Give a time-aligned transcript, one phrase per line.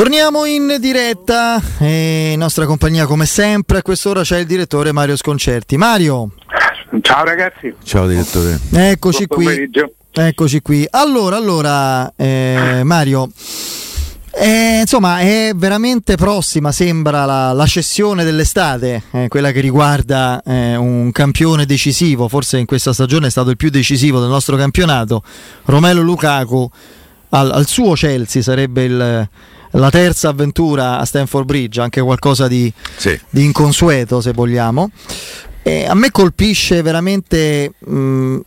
[0.00, 5.14] Torniamo in diretta, e in nostra compagnia come sempre, a quest'ora c'è il direttore Mario
[5.14, 5.76] Sconcerti.
[5.76, 6.30] Mario.
[7.02, 7.74] Ciao ragazzi.
[7.84, 8.58] Ciao direttore.
[8.72, 9.68] Eccoci qui.
[10.10, 10.86] Eccoci qui.
[10.88, 13.28] Allora, allora, eh, Mario.
[14.30, 20.76] Eh, insomma, è veramente prossima, sembra la, la cessione dell'estate, eh, quella che riguarda eh,
[20.76, 25.22] un campione decisivo, forse in questa stagione è stato il più decisivo del nostro campionato,
[25.64, 26.70] Romelo Lukaku
[27.30, 29.28] al, al suo Chelsea sarebbe il,
[29.72, 33.18] la terza avventura a Stanford Bridge, anche qualcosa di, sì.
[33.28, 34.90] di inconsueto se vogliamo.
[35.62, 38.38] E a me colpisce veramente mh,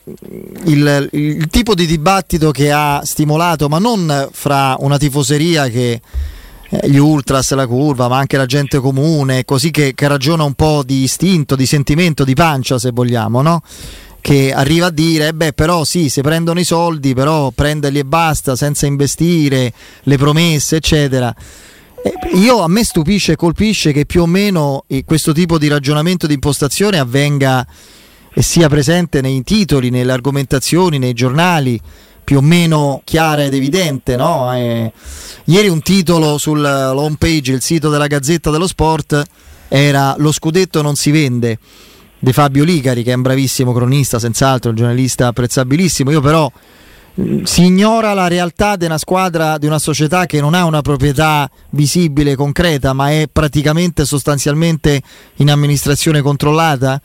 [0.66, 6.02] il, il, tipo di dibattito che ha stimolato, ma non fra una tifoseria che
[6.70, 10.54] eh, gli ultras, la curva, ma anche la gente comune, così che, che, ragiona un
[10.54, 13.62] po' di istinto, di sentimento, di pancia, se vogliamo, no?
[14.24, 18.56] Che arriva a dire, beh, però sì, se prendono i soldi, però prenderli e basta,
[18.56, 21.36] senza investire, le promesse, eccetera.
[22.02, 25.68] Eh, io a me stupisce e colpisce che più o meno eh, questo tipo di
[25.68, 27.68] ragionamento di impostazione avvenga
[28.34, 31.78] e sia presente nei titoli, nelle argomentazioni, nei giornali,
[32.24, 34.16] più o meno chiara ed evidente.
[34.16, 34.56] No?
[34.56, 34.90] Eh,
[35.48, 39.22] ieri un titolo sull'home page, il sito della Gazzetta dello Sport,
[39.68, 41.60] era Lo scudetto non si vende
[42.24, 46.10] di Fabio Licari, che è un bravissimo cronista, senz'altro, un giornalista apprezzabilissimo.
[46.10, 46.50] Io però
[47.44, 51.52] si ignora la realtà di una squadra, di una società che non ha una proprietà
[51.72, 55.02] visibile, concreta, ma è praticamente sostanzialmente
[55.36, 57.02] in amministrazione controllata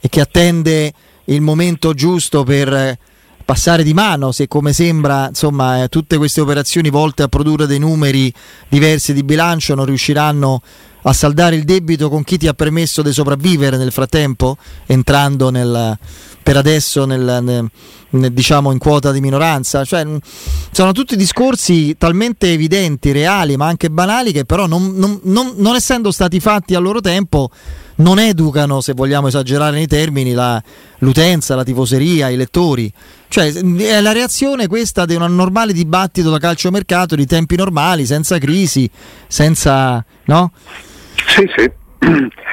[0.00, 0.92] e che attende
[1.26, 2.98] il momento giusto per
[3.46, 7.78] passare di mano se come sembra insomma eh, tutte queste operazioni volte a produrre dei
[7.78, 8.30] numeri
[8.68, 10.60] diversi di bilancio non riusciranno
[11.08, 14.56] a saldare il debito con chi ti ha permesso di sopravvivere nel frattempo
[14.86, 15.96] entrando nel,
[16.42, 17.70] per adesso nel, nel,
[18.10, 19.84] nel, diciamo in quota di minoranza.
[19.84, 20.04] Cioè,
[20.72, 25.76] sono tutti discorsi talmente evidenti, reali, ma anche banali, che però non, non, non, non
[25.76, 27.50] essendo stati fatti al loro tempo
[27.96, 30.62] non educano, se vogliamo esagerare nei termini, la,
[30.98, 32.92] l'utenza, la tifoseria, i lettori.
[33.28, 38.38] Cioè, è la reazione questa di un normale dibattito da calciomercato di tempi normali, senza
[38.38, 38.90] crisi,
[39.26, 40.04] senza...
[40.24, 40.52] no?
[41.26, 41.70] Sì, sì.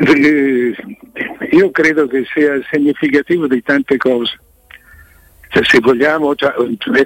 [0.00, 0.72] Eh,
[1.50, 4.38] io credo che sia significativo di tante cose.
[5.48, 6.52] Cioè, se vogliamo, cioè,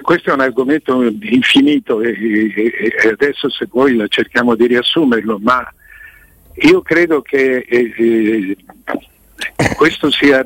[0.01, 5.67] questo è un argomento infinito e, e, adesso se vuoi cerchiamo di riassumerlo, ma
[6.55, 8.57] io credo che eh, eh,
[9.75, 10.45] questo sia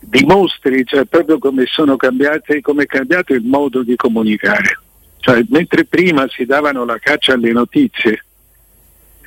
[0.00, 4.80] dimostri cioè, proprio come sono cambiate, come è cambiato il modo di comunicare.
[5.18, 8.24] Cioè, mentre prima si davano la caccia alle notizie,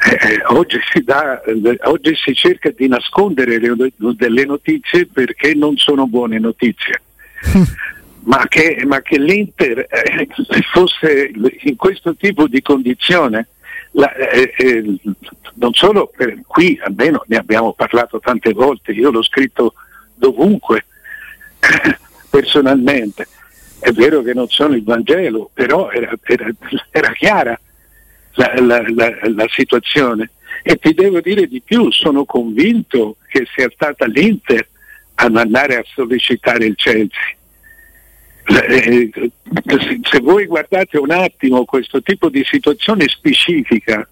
[0.03, 5.78] eh, oggi, si dà, eh, oggi, si cerca di nascondere le, delle notizie perché non
[5.78, 7.02] sono buone notizie.
[8.23, 10.28] ma, che, ma, che, l'Inter eh,
[10.72, 13.50] fosse in questo tipo di condizione,
[13.91, 14.96] la, eh, eh,
[15.56, 19.74] non solo per qui, almeno ne abbiamo parlato tante volte, io l'ho scritto
[20.16, 20.85] dovunque
[22.29, 23.28] personalmente.
[23.79, 26.50] È vero che non sono il Vangelo, però era, era,
[26.91, 27.59] era chiara
[28.34, 30.31] la, la, la, la situazione.
[30.63, 34.68] E ti devo dire di più, sono convinto che sia stata l'Inter
[35.16, 37.35] ad andare a sollecitare il Chelsea.
[38.44, 39.12] Eh,
[40.03, 44.07] se voi guardate un attimo questo tipo di situazione specifica,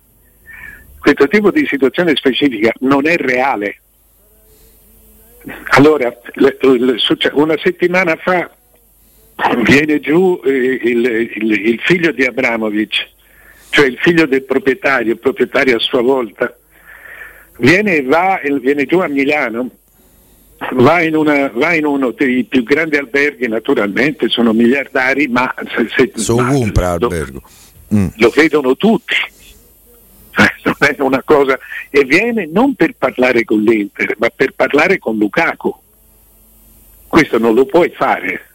[0.99, 3.81] questo tipo di situazione specifica non è reale.
[5.69, 6.13] Allora,
[7.33, 8.51] una settimana fa
[9.63, 13.07] viene giù eh, il, il, il figlio di Abramovic
[13.69, 16.55] cioè il figlio del proprietario, il proprietario a sua volta,
[17.57, 19.69] viene, va, viene giù a Milano,
[20.73, 25.87] va in, una, va in, uno dei più grandi alberghi, naturalmente sono miliardari, ma se,
[25.95, 27.41] se, sono un albergo.
[27.93, 28.07] Mm.
[28.17, 29.15] Lo vedono tutti.
[30.37, 31.57] Eh, non è una cosa.
[31.89, 35.75] E viene non per parlare con l'Inter, ma per parlare con Lukaku.
[37.07, 38.45] Questo non lo puoi fare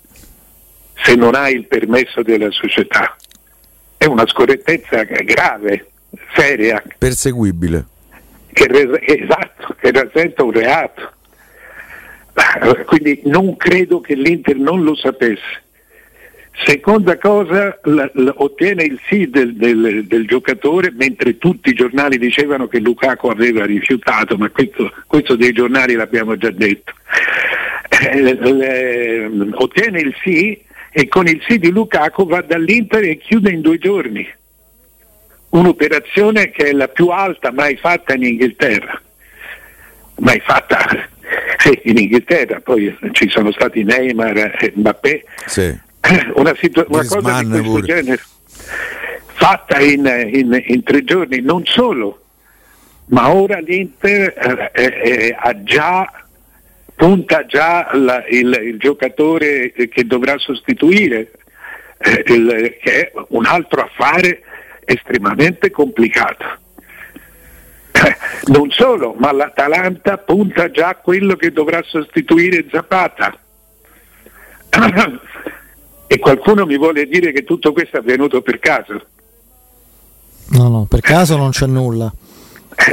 [1.02, 3.16] se non hai il permesso della società
[4.04, 5.92] è una scorrettezza grave,
[6.34, 6.82] seria.
[6.98, 7.86] Perseguibile.
[8.52, 8.64] Che,
[9.00, 11.12] esatto, che rappresenta un reato.
[12.86, 15.62] Quindi non credo che l'Inter non lo sapesse.
[16.64, 22.16] Seconda cosa, la, la, ottiene il sì del, del, del, giocatore, mentre tutti i giornali
[22.16, 26.92] dicevano che Lukaku aveva rifiutato, ma questo, questo dei giornali l'abbiamo già detto.
[27.88, 30.60] Eh, le, ottiene il sì
[30.92, 34.26] e con il sì di Lukaku va dall'Inter e chiude in due giorni.
[35.50, 39.00] Un'operazione che è la più alta mai fatta in Inghilterra.
[40.16, 41.12] Mai fatta
[41.58, 45.24] sì, in Inghilterra, poi ci sono stati Neymar e Mbappé.
[45.46, 45.78] Sì.
[46.34, 47.86] Una, situ- una cosa di questo pure.
[47.86, 48.22] genere
[49.34, 52.22] fatta in, in, in, tre giorni, non solo,
[53.06, 56.24] ma ora l'Inter eh, eh, ha già
[56.94, 61.32] punta già la, il, il, giocatore che dovrà sostituire,
[61.98, 64.42] eh, il, che è un altro affare
[64.84, 66.62] estremamente complicato.
[68.04, 68.16] Eh,
[68.52, 73.38] non solo, ma l'Atalanta punta già a quello che dovrà sostituire Zapata.
[76.06, 79.06] e qualcuno mi vuole dire che tutto questo è avvenuto per caso.
[80.50, 82.12] No, no, per caso non c'è nulla.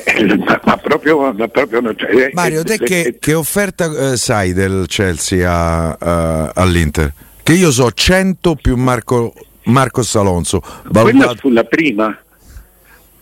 [0.06, 0.26] Eh,
[0.64, 2.30] ma, proprio, ma proprio non c'è.
[2.34, 7.14] Mario, te che, che offerta eh, sai del Chelsea a, a, all'Inter?
[7.44, 9.34] Che io so 100 più Marco,
[9.64, 10.62] Marco Alonso.
[10.86, 11.02] Valutato...
[11.02, 12.18] Quella fu la prima.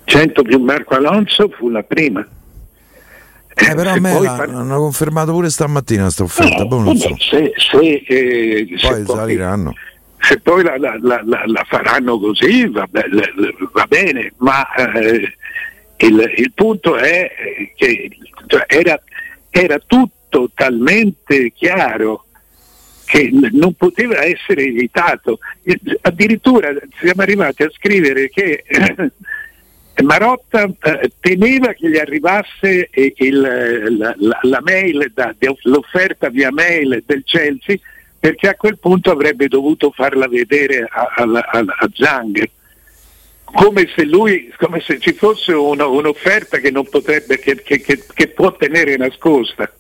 [0.10, 2.28] 100 più Marco Alonso fu la prima.
[3.54, 4.50] Eh, però a me la, par...
[4.50, 6.64] hanno confermato pure stamattina questa offerta.
[6.64, 7.16] No, boh, so.
[7.20, 9.72] se, se, eh, poi se saliranno.
[9.72, 15.34] Poi, se poi la, la, la, faranno così va, va bene, ma eh,
[15.98, 17.30] il, il punto è
[17.76, 18.10] che
[18.48, 19.00] cioè, era,
[19.52, 22.26] era tutto talmente chiaro
[23.06, 25.40] che non poteva essere evitato.
[26.02, 26.70] Addirittura
[27.00, 28.64] siamo arrivati a scrivere che
[30.02, 36.52] Marotta eh, temeva che gli arrivasse eh, il, la, la, la, mail da, l'offerta via
[36.52, 37.78] mail del Chelsea
[38.20, 42.50] perché a quel punto avrebbe dovuto farla vedere a, a, a, a Zang
[43.52, 48.56] come se, lui, come se ci fosse una, un'offerta che, potrebbe, che, che, che, può
[48.56, 49.72] tenere nascosta.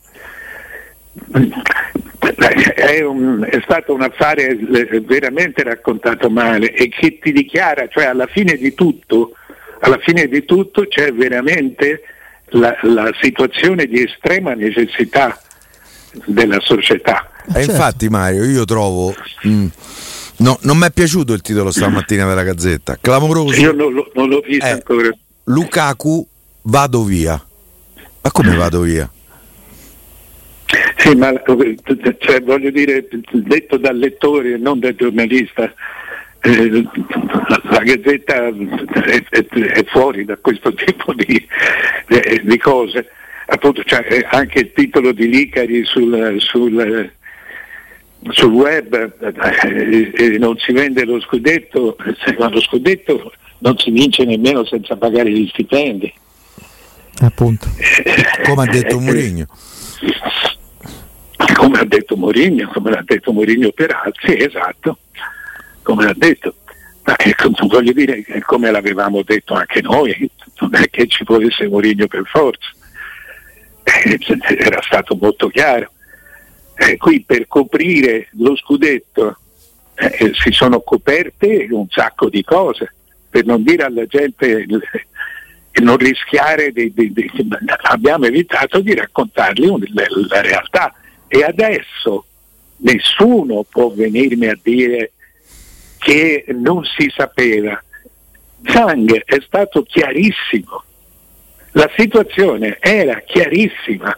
[2.75, 8.27] È, un, è, stato un affare veramente raccontato male e che ti dichiara, cioè alla
[8.27, 9.33] fine di tutto,
[9.80, 12.02] alla fine di tutto c'è veramente
[12.50, 15.40] la, la situazione di estrema necessità
[16.26, 17.30] della società.
[17.54, 19.14] E infatti Mario, io trovo...
[19.44, 19.68] Mh, mm,
[20.40, 22.98] No, non mi è piaciuto il titolo stamattina della Gazzetta.
[23.02, 23.60] Clamoroso.
[23.60, 25.10] Io non, lo, non l'ho visto eh, ancora.
[25.46, 26.26] Lukaku,
[26.62, 27.34] vado via.
[28.22, 29.10] Ma come vado via?
[30.98, 31.34] Sì, ma
[32.20, 35.74] cioè, voglio dire, detto dal lettore e non dal giornalista,
[36.42, 36.70] eh,
[37.48, 41.48] la, la, Gazzetta è, è, è, fuori da questo tipo di,
[42.44, 43.10] di cose.
[43.48, 47.12] Appunto, cioè, anche il titolo di Licari sul, sul
[48.28, 51.96] sul web eh, eh, non si vende lo scudetto,
[52.38, 56.14] ma lo scudetto non si vince nemmeno senza pagare gli stipendi.
[57.22, 57.68] Appunto.
[58.44, 59.46] Come ha detto Mourinho.
[61.56, 65.00] Come ha detto Mourinho, come l'ha detto Mourinho per altri, esatto,
[65.90, 66.56] come l'ha detto.
[67.04, 72.08] Ma ecco, voglio dire, come l'avevamo detto anche noi, non è che ci essere Mourinho
[72.08, 72.70] per forza.
[73.84, 74.20] Eh,
[74.58, 75.92] era stato molto chiaro
[76.80, 79.38] eh, qui per coprire lo scudetto
[79.96, 82.94] eh, si sono coperte un sacco di cose,
[83.30, 84.66] per non dire alla gente
[85.72, 87.31] e non rischiare di, di, di,
[87.84, 90.94] abbiamo evitato di raccontargli la, la realtà
[91.28, 92.26] e adesso
[92.78, 95.12] nessuno può venirmi a dire
[96.00, 97.82] che non si sapeva.
[98.64, 100.84] Zhang è stato chiarissimo,
[101.74, 104.16] la situazione era chiarissima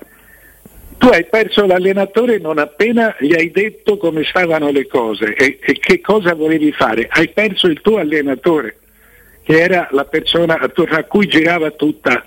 [1.02, 5.80] tu hai perso l'allenatore non appena gli hai detto come stavano le cose e, e,
[5.80, 7.08] che cosa volevi fare.
[7.10, 8.78] Hai perso il tuo allenatore,
[9.42, 12.24] che era la persona attorno a cui girava tutta,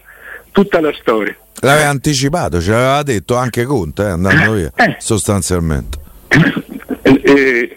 [0.51, 1.37] tutta la storia.
[1.61, 4.97] L'aveva anticipato, ce l'aveva detto anche Conte, eh, andando via, eh.
[4.99, 5.99] sostanzialmente.
[7.05, 7.77] Eh,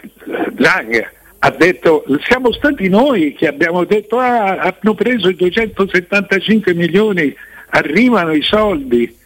[0.56, 7.34] Lang ha detto, siamo stati noi che abbiamo detto, ah, hanno preso i 275 milioni,
[7.70, 9.16] arrivano i soldi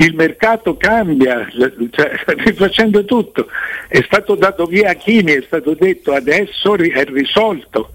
[0.00, 1.46] il mercato cambia,
[1.90, 2.10] cioè,
[2.44, 3.46] rifacendo tutto.
[3.88, 7.94] È stato dato via a Chini, è stato detto adesso è risolto.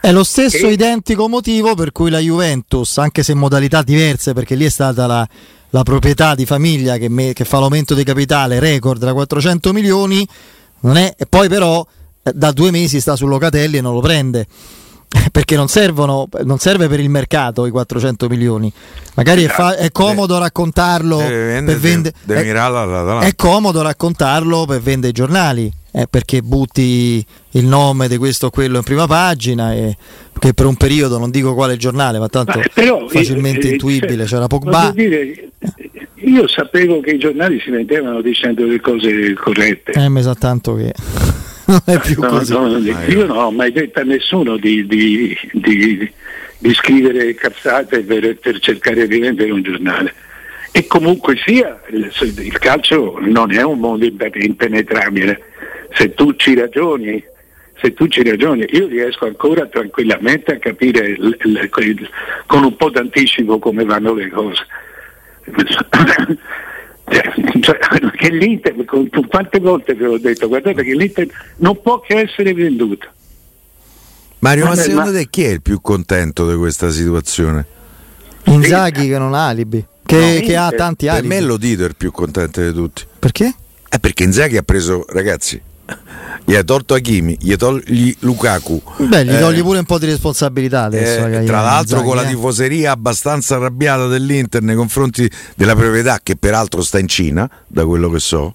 [0.00, 0.72] È lo stesso e...
[0.72, 5.06] identico motivo per cui la Juventus, anche se in modalità diverse, perché lì è stata
[5.06, 5.26] la,
[5.70, 10.26] la proprietà di famiglia che, me, che, fa l'aumento di capitale record da 400 milioni,
[10.82, 11.86] è, e poi però
[12.34, 14.46] da due mesi sta su Locatelli e non lo prende.
[15.32, 18.72] perché non, servono, non serve per il mercato i 400 milioni.
[19.14, 22.14] Magari è, fa- è comodo raccontarlo deve per vendere.
[22.26, 25.70] È, è, comodo raccontarlo per vendere i giornali.
[25.90, 29.96] è perché butti il nome di questo o quello in prima pagina e
[30.38, 34.24] che per un periodo, non dico quale giornale, ma tanto ma però, facilmente eh, intuibile,
[34.24, 34.90] c'era Pogba.
[34.94, 35.50] Dire,
[36.14, 39.92] io sapevo che i giornali si mettevano dicendo le cose corrette.
[39.92, 40.94] Eh, mi sa tanto che
[41.70, 42.52] non è più no, così.
[42.52, 46.12] No, io non ho mai detto a nessuno di, di, di,
[46.58, 50.12] di scrivere cazzate per, per cercare di vendere un giornale.
[50.72, 55.42] E comunque sia, il, calcio non è un mondo impenetrabile.
[55.92, 57.22] Se tu ci ragioni,
[57.80, 62.08] se tu ci ragioni, io riesco ancora tranquillamente a capire il, il, il,
[62.46, 64.66] con un po' d'anticipo come vanno le cose.
[67.60, 67.78] Cioè,
[68.16, 68.74] che l'Inter,
[69.28, 71.26] quante volte ve l'ho detto, guardate che l'Inter
[71.56, 73.08] non può che essere venduto.
[74.38, 75.18] Mario, ma, ma secondo ma...
[75.18, 77.66] te chi è il più contento di questa situazione?
[78.44, 81.28] Inzaghi che non ha alibi, che, no, che ha tanti alibi.
[81.28, 83.04] Per me lo dito è il più contento di tutti.
[83.18, 83.52] Perché?
[83.88, 85.60] Eh perché Inzaghi ha preso, ragazzi,
[86.44, 88.82] gli ha tolto Hakimi, gli togli Lukaku.
[88.96, 91.26] Beh, gli togli eh, pure un po' di responsabilità adesso.
[91.26, 92.28] Eh, tra l'altro Zaghi, con la eh.
[92.28, 98.10] tifoseria abbastanza arrabbiata dell'Inter nei confronti della proprietà che peraltro sta in Cina, da quello
[98.10, 98.54] che so.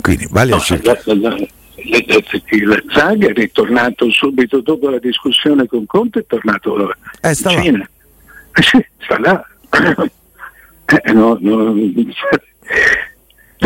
[0.00, 1.02] Quindi vale no, a cercare.
[1.76, 7.62] Il Zaghi è ritornato subito dopo la discussione con Conte, è tornato eh, sta in
[7.62, 7.78] Cina.
[7.78, 7.88] Là.
[9.04, 9.44] sta là.
[10.86, 11.72] eh, no, no.
[11.72, 12.14] Mi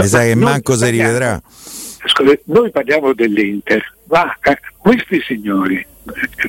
[0.07, 1.41] sa che manco si rivedrà
[2.19, 5.87] Scusate, noi parliamo dell'Inter, ma eh, questi signori,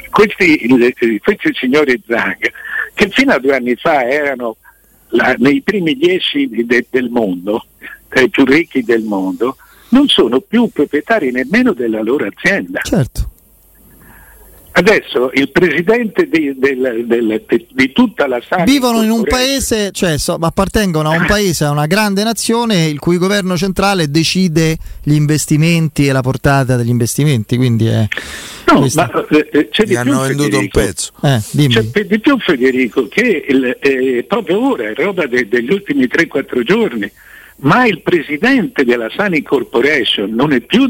[0.10, 0.68] questi,
[1.20, 2.52] questi signori Zang,
[2.96, 4.58] che fino a due anni fa erano
[5.10, 7.68] la, nei primi dieci de, del mondo,
[8.08, 9.58] tra i più ricchi del mondo,
[9.90, 12.82] non sono più proprietari nemmeno della loro azienda.
[12.82, 13.30] Certo.
[14.79, 20.17] Adesso il presidente di, del, del, di tutta la Sani vivono in un paese, cioè
[20.17, 25.15] so, appartengono a un paese, a una grande nazione il cui governo centrale decide gli
[25.15, 27.57] investimenti e la portata degli investimenti.
[27.57, 28.07] Quindi è
[28.71, 31.12] no, ma, eh, eh c'è di hanno venduto Federico, un pezzo.
[31.24, 36.05] Eh, c'è di più Federico che il, eh, proprio ora, è roba de, degli ultimi
[36.05, 37.12] 3-4 giorni
[37.62, 40.89] ma il presidente della Sani Corporation non è più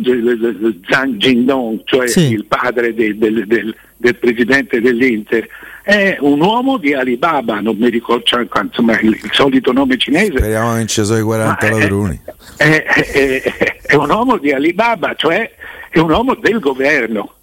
[0.87, 2.31] Zhang Jindong, cioè sì.
[2.31, 5.47] il padre del, del, del, del, presidente dell'Inter,
[5.81, 10.37] è un uomo di Alibaba, non mi ricordo cioè, insomma, il, il, solito nome cinese.
[10.37, 12.21] Speriamo che ci sono i 40 ladroni.
[12.57, 15.51] È, è, è, è, un uomo di Alibaba, cioè
[15.89, 17.33] è un uomo del governo.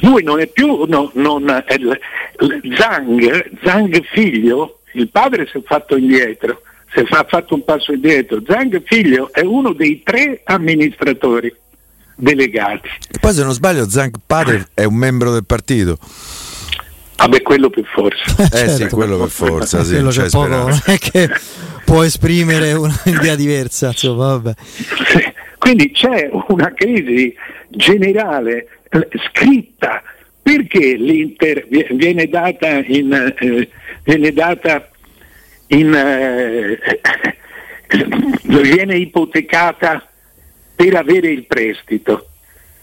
[0.00, 1.64] Lui non è più no, non,
[2.76, 8.42] Zhang, Zhang figlio, il padre si è fatto indietro se ha fatto un passo indietro.
[8.46, 11.54] Zhang figlio è uno dei tre amministratori
[12.14, 12.88] delegati.
[13.10, 15.98] E poi se non sbaglio Zhang padre è un membro del partito.
[17.16, 18.42] Vabbè, quello per forza.
[18.44, 21.28] Eh certo, sì, quello per forza, sì, quello c'è poco, non è che
[21.84, 24.54] può esprimere un'idea diversa, insomma, vabbè.
[25.58, 27.34] Quindi c'è una crisi
[27.68, 30.02] generale eh, scritta
[30.40, 33.68] perché l'Inter viene data, in, eh,
[34.04, 34.88] viene data
[35.68, 36.78] in, eh,
[38.42, 40.06] viene ipotecata
[40.74, 42.28] per avere il prestito.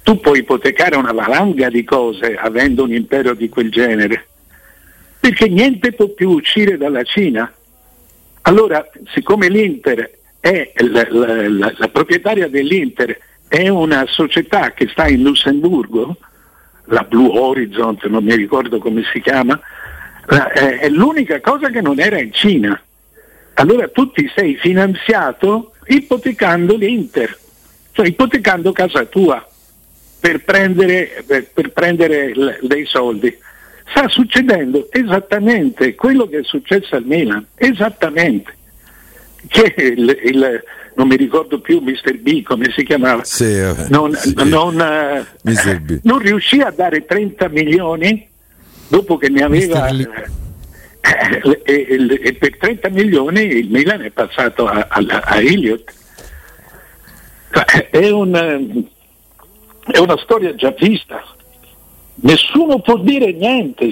[0.03, 4.27] Tu puoi ipotecare una valanga di cose avendo un impero di quel genere,
[5.19, 7.51] perché niente può più uscire dalla Cina.
[8.43, 15.07] Allora, siccome l'Inter è la, la, la, la proprietaria dell'Inter è una società che sta
[15.07, 16.17] in Lussemburgo,
[16.85, 19.59] la Blue Horizon, non mi ricordo come si chiama,
[20.27, 22.79] è l'unica cosa che non era in Cina.
[23.55, 27.37] Allora tu ti sei finanziato ipotecando l'Inter,
[27.91, 29.47] cioè ipotecando casa tua
[30.19, 33.37] per prendere, per, per prendere l- dei soldi.
[33.87, 38.53] Sta succedendo esattamente quello che è successo al Milan, esattamente.
[39.47, 40.63] Che il, il,
[40.95, 42.17] non mi ricordo più Mr.
[42.17, 44.33] B come si chiamava, sì, non, sì.
[44.35, 48.27] Non, uh, non riuscì a dare 30 milioni
[48.87, 54.65] dopo che ne aveva eh, e, e, e, per 30 milioni il Milan è passato
[54.67, 55.93] a, a, a Elliott.
[57.51, 58.85] Cioè, è, un,
[59.91, 61.23] è una storia già vista.
[62.17, 63.91] Nessuno può dire niente,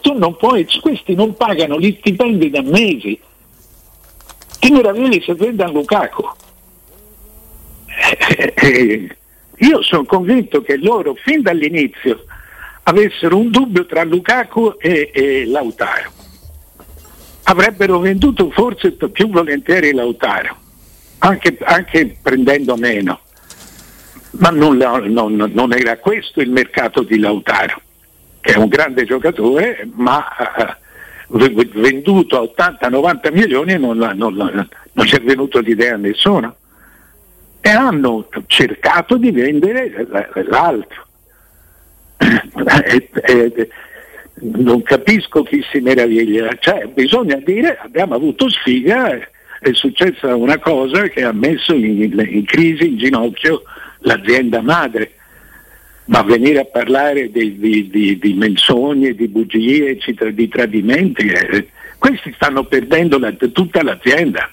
[0.00, 3.18] tu non puoi, questi non pagano gli stipendi da mesi.
[4.58, 6.28] Che meraviglia se prende a Lukaku.
[7.86, 9.16] Eh, eh,
[9.58, 12.24] io sono convinto che loro fin dall'inizio
[12.90, 16.10] avessero un dubbio tra Lukaku e, e Lautaro.
[17.44, 20.56] Avrebbero venduto forse più volentieri Lautaro,
[21.18, 23.20] anche, anche prendendo meno.
[24.32, 27.80] Ma non, non, non, era questo il mercato di Lautaro,
[28.40, 30.24] che è un grande giocatore, ma
[31.26, 31.38] uh,
[31.74, 36.56] venduto a 80-90 milioni non, non, non ci è venuto l'idea a nessuno.
[37.60, 40.06] e hanno cercato di vendere
[40.48, 41.08] l'altro.
[42.20, 43.68] E, e,
[44.42, 49.18] non capisco chi si meraviglia, cioè bisogna dire abbiamo avuto sfiga,
[49.60, 53.62] è successa una cosa che ha messo in, in crisi, in ginocchio
[54.00, 55.12] l'azienda madre,
[56.06, 59.98] ma venire a parlare di, di, di, di menzogne, di bugie,
[60.32, 64.50] di tradimenti, eh, questi stanno perdendo la, tutta l'azienda.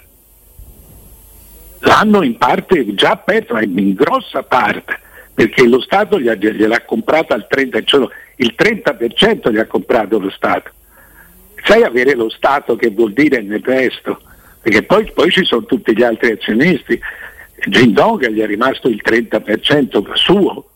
[1.80, 5.00] L'hanno in parte già perso, in grossa parte,
[5.38, 10.72] perché lo Stato gliel'ha comprata al 30%, cioè il 30% gli ha comprato lo Stato.
[11.62, 14.20] Sai avere lo Stato che vuol dire nel resto,
[14.60, 16.98] perché poi, poi ci sono tutti gli altri azionisti.
[17.68, 20.70] Gindong gli è rimasto il 30% suo.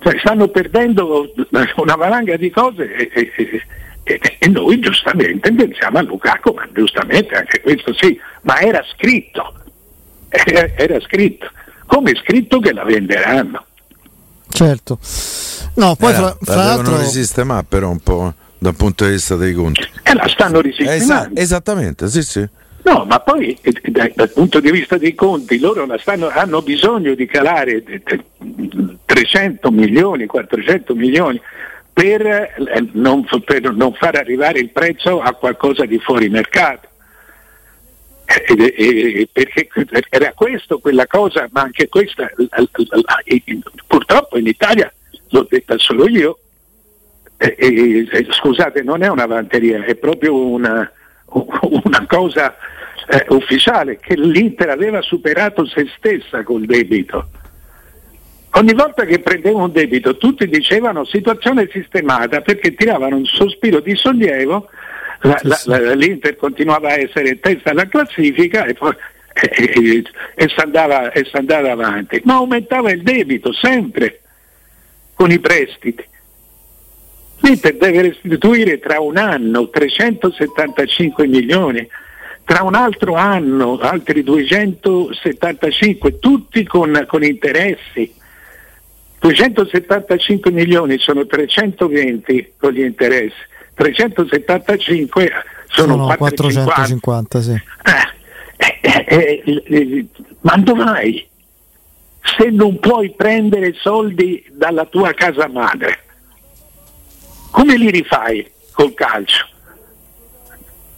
[0.00, 1.32] Cioè, stanno perdendo
[1.76, 3.62] una valanga di cose e, e,
[4.02, 9.54] e, e, noi giustamente pensiamo a Lukaku, ma giustamente anche questo sì, ma era scritto,
[10.74, 11.48] era scritto,
[11.86, 13.64] come è scritto che la venderanno.
[14.48, 14.98] Certo.
[15.74, 16.96] No, poi Eh, fra, fra la l'altro...
[16.98, 19.80] resistere però un po' dal punto di vista dei conti.
[20.02, 21.04] E la stanno Eh, risistemando.
[21.04, 22.46] esa- esattamente, sì, sì.
[22.84, 26.62] No, ma poi eh, dal, dal punto di vista dei conti loro la stanno- hanno
[26.62, 28.24] bisogno di calare eh, eh,
[29.04, 31.40] 300 milioni, 400 milioni
[31.92, 32.52] per, eh,
[32.92, 36.88] non, per non far arrivare il prezzo a qualcosa di fuori mercato.
[38.32, 39.68] È- è- perché
[40.08, 42.30] era questo quella cosa, ma anche questa,
[43.86, 44.90] purtroppo in Italia,
[45.30, 46.38] l'ho detta solo io,
[47.36, 50.90] eh, scusate, non è una vanteria, è proprio una,
[51.28, 52.56] una cosa
[53.08, 57.28] eh, ufficiale che l'Inter aveva superato se stessa col debito.
[58.54, 63.94] Ogni volta che prendeva un debito tutti dicevano situazione sistemata perché tiravano un sospiro di
[63.96, 64.68] sollievo,
[65.22, 68.94] la- la- la- l'Inter continuava a essere in testa alla classifica e poi
[69.34, 70.02] e,
[70.48, 74.20] si andava, andava avanti, ma aumentava il debito sempre
[75.14, 76.04] con i prestiti.
[77.40, 81.88] L'Inter deve restituire tra un anno 375 milioni,
[82.44, 88.12] tra un altro anno altri 275, tutti con, con interessi.
[89.18, 93.38] 275 milioni sono 320 con gli interessi,
[93.74, 95.32] 375
[95.68, 96.72] sono, Sono 450.
[96.74, 97.52] 450, sì.
[98.56, 100.06] Eh, eh, eh, eh,
[100.40, 101.28] ma dov'hai?
[102.36, 106.04] Se non puoi prendere soldi dalla tua casa madre,
[107.50, 109.48] come li rifai col calcio?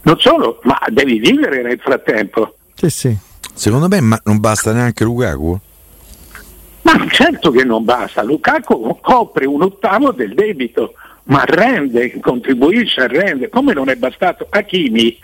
[0.02, 2.56] Non solo, ma devi vivere nel frattempo.
[2.74, 3.16] Sì, sì.
[3.54, 5.58] Secondo me ma non basta neanche Lukaku.
[6.82, 13.06] Ma certo che non basta, Lukaku copre un ottavo del debito, ma rende, contribuisce a
[13.06, 15.18] rendere, come non è bastato Hakimi.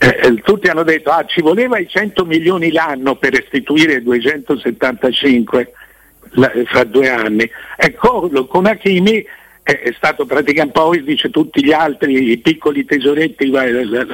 [0.00, 5.72] eh, eh, tutti hanno detto ah, ci voleva i 100 milioni l'anno per restituire 275
[6.32, 7.50] la- fra due anni.
[7.76, 9.16] Ecco, con Hakimi
[9.62, 14.06] eh, è stato praticamente poi dice tutti gli altri i piccoli tesoretti va- la-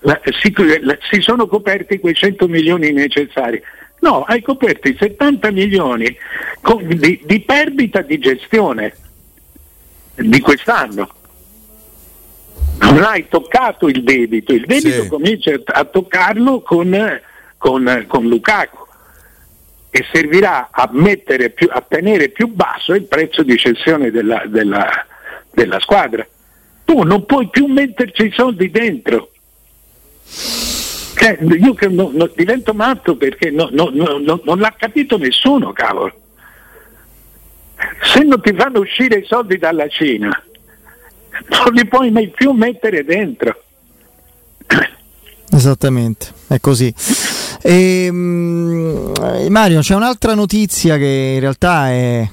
[0.00, 0.54] la- si,
[1.10, 3.60] si sono coperti quei 100 milioni necessari.
[4.00, 6.14] No, hai coperto i 70 milioni
[6.60, 8.94] con- di, di perdita di gestione
[10.28, 11.08] di quest'anno.
[12.80, 15.08] Non hai toccato il debito, il debito Sì.
[15.08, 17.20] comincia a toccarlo con,
[17.58, 18.78] con, con Lukaku
[19.90, 25.06] e servirà a, mettere più, a tenere più basso il prezzo di cessione della, della-
[25.50, 26.26] della squadra.
[26.84, 29.30] Tu non puoi più metterci i soldi dentro.
[31.16, 36.19] Cioè, io che no- no- divento matto perché no- non l'ha capito nessuno, cavolo.
[38.02, 40.30] Se non ti fanno uscire i soldi dalla Cina,
[41.48, 43.62] non li puoi mai più mettere dentro.
[45.52, 46.94] Esattamente, è così.
[47.62, 52.28] E, mm, eh, Mario, c'è un'altra notizia che in realtà è,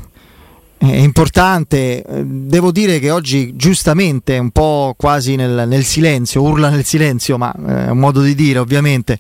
[0.77, 2.03] è importante.
[2.03, 7.37] Eh, Devo dire che oggi, giustamente, un po' quasi nel, nel silenzio, urla nel silenzio,
[7.37, 9.17] ma eh, è un modo di dire, ovviamente,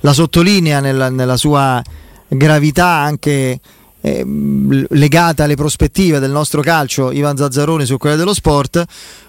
[0.00, 1.82] la sottolinea nella, nella sua
[2.28, 3.60] gravità anche
[4.02, 4.24] eh,
[4.90, 8.84] legata alle prospettive del nostro calcio, Ivan Zazzaroni su quelle dello sport.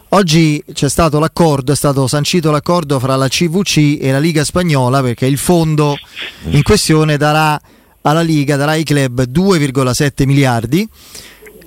[0.09, 5.01] Oggi c'è stato l'accordo, è stato sancito l'accordo fra la CVC e la Liga Spagnola
[5.01, 5.95] perché il fondo
[6.49, 7.59] in questione darà
[8.01, 10.87] alla Liga, darà ai club 2,7 miliardi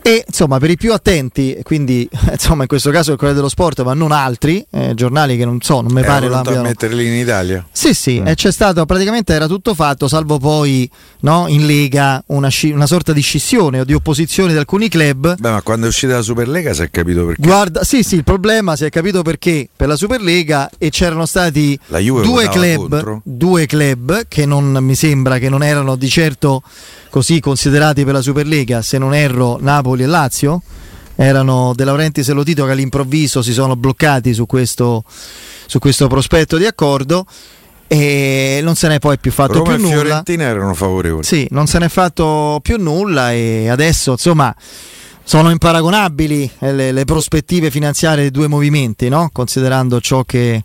[0.06, 3.82] E insomma, per i più attenti, quindi insomma, in questo caso il Corriere dello Sport,
[3.82, 6.68] ma non altri eh, giornali che non so, non mi Era pare pronto a l'abbiano.
[6.68, 7.66] metterli in Italia.
[7.72, 8.28] Sì, sì, Mm.
[8.28, 10.88] e c'è stato praticamente era tutto fatto, salvo poi
[11.22, 15.34] no, in Lega una, sci- una sorta di scissione o di opposizione di alcuni club.
[15.40, 17.42] Beh, ma quando è uscita la Superlega si è capito perché.
[17.42, 21.76] Guarda, sì, sì, il problema si è capito perché per la Superlega e c'erano stati
[21.88, 26.62] due club, due club che non mi sembra che non erano di certo
[27.16, 30.60] così considerati per la Superlega, se non erro Napoli e Lazio.
[31.14, 36.58] Erano De Laurentiis e Lotito che all'improvviso si sono bloccati su questo, su questo prospetto
[36.58, 37.24] di accordo
[37.86, 40.02] e non se n'è poi più fatto Roma e più nulla.
[40.02, 41.24] Fiorentina erano favorevoli.
[41.24, 44.54] Sì, non se n'è fatto più nulla e adesso insomma
[45.24, 49.30] sono imparagonabili le, le prospettive finanziarie dei due movimenti, no?
[49.32, 50.64] considerando ciò che,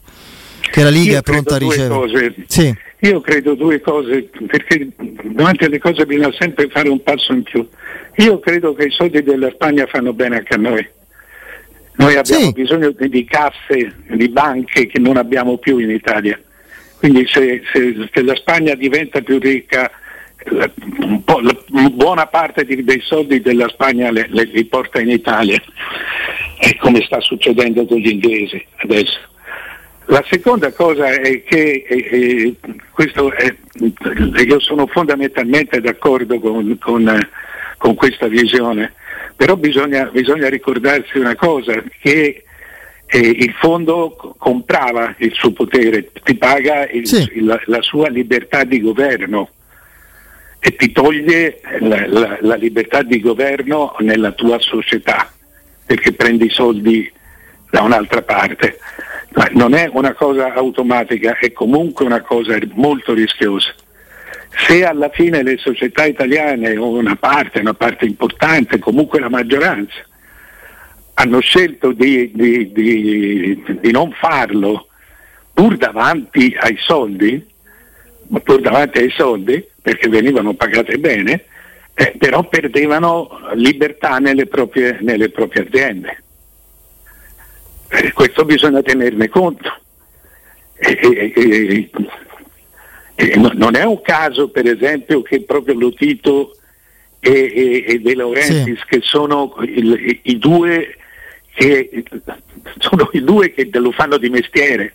[0.69, 1.95] che la Liga Io è pronta a ricevere.
[1.95, 2.35] cose.
[2.47, 4.89] Sì, Io credo due cose, perché
[5.23, 7.67] davanti alle cose bisogna sempre fare un passo in più.
[8.17, 10.87] Io credo che i soldi della Spagna fanno bene anche a noi.
[11.95, 12.51] Noi abbiamo Sì.
[12.53, 16.39] bisogno di, casse, di banche che non abbiamo più in Italia.
[16.99, 19.89] Quindi se, se- se la Spagna diventa più ricca,
[20.45, 20.69] la-
[21.25, 21.57] po'- la-
[21.91, 25.59] buona parte di- dei soldi della Spagna le- le- li porta in Italia,
[26.59, 29.17] è come sta succedendo con gli inglesi adesso.
[30.11, 32.55] La seconda cosa è che eh, eh,
[32.91, 33.55] questo è-
[34.45, 37.29] io sono fondamentalmente d'accordo con, con, eh,
[37.77, 38.91] con questa visione,
[39.37, 42.43] però bisogna, bisogna ricordarsi una cosa, che
[43.05, 47.29] eh, il fondo comprava il suo potere, ti paga il- Sì.
[47.35, 49.49] il- la sua libertà di governo
[50.59, 55.31] e ti toglie la, la- la libertà di governo nella tua società
[55.85, 57.09] perché prendi i soldi
[57.69, 58.77] da un'altra parte.
[59.33, 63.73] Ma non è una cosa automatica, è comunque una cosa molto rischiosa.
[64.67, 69.95] Se alla fine le società italiane, o una parte, una parte importante, comunque la maggioranza,
[71.13, 74.87] hanno scelto di, di- di- di non farlo
[75.53, 77.45] pur davanti ai soldi,
[78.43, 81.45] pur davanti ai soldi, perché venivano pagate bene,
[81.93, 86.23] eh, però perdevano libertà nelle proprie, nelle proprie aziende.
[87.93, 89.69] Eh, questo bisogna tenerne conto.
[90.75, 91.89] E- e- e-
[93.15, 96.55] e no- non è un caso, per esempio, che proprio Lotito
[97.19, 100.95] e, e, e De Laurentiis, che sono il- i, i due
[101.53, 102.03] che
[102.79, 104.93] sono i due che lo fanno di mestiere,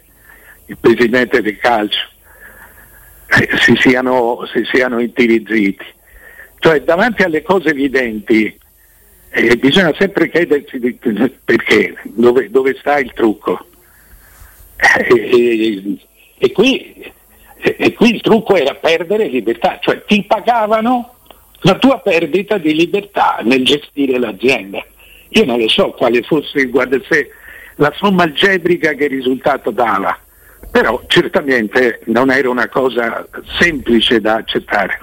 [0.67, 2.09] il presidente del calcio,
[3.39, 5.85] eh, si, siano, si siano intirizziti.
[6.59, 8.59] Cioè, davanti alle cose evidenti,
[9.37, 10.99] eh, bisogna sempre chiedersi di-
[11.45, 13.67] perché, dove, dove sta il trucco.
[14.77, 15.97] Eh, e,
[16.39, 17.13] e qui,
[17.59, 21.15] e- e qui il trucco era perdere libertà, cioè ti pagavano
[21.61, 24.85] la tua perdita di libertà nel gestire l'azienda.
[25.31, 27.31] Io non lo so quale fosse guarda, se
[27.77, 30.19] la somma algebrica che risultato dava,
[30.71, 33.27] però certamente non era una cosa
[33.59, 35.01] semplice da accettare.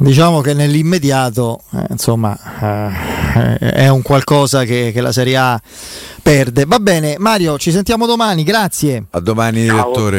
[0.00, 5.60] Diciamo che nell'immediato eh, insomma eh, è un qualcosa che, che la Serie A
[6.22, 6.64] perde.
[6.66, 9.04] Va bene, Mario, ci sentiamo domani, grazie.
[9.10, 9.76] A domani, Ciao.
[9.76, 10.18] direttore.